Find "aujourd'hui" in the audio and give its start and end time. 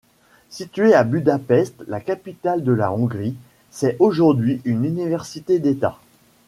3.99-4.59